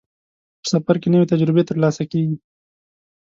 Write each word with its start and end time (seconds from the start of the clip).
په 0.61 0.67
سفر 0.73 0.95
کې 1.01 1.07
نوې 1.13 1.25
تجربې 1.31 1.63
ترلاسه 1.69 2.03
کېږي. 2.11 2.35